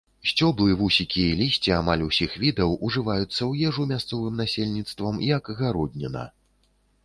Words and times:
Сцёблы, 0.29 0.75
вусікі 0.77 1.21
і 1.25 1.35
лісце 1.41 1.73
амаль 1.81 2.05
усіх 2.07 2.31
відаў 2.45 2.73
ўжываюцца 2.89 3.29
ў 3.29 3.51
ежу 3.69 3.87
мясцовым 3.95 4.33
насельніцтвам 4.45 5.15
як 5.29 5.43
гародніна. 5.61 6.29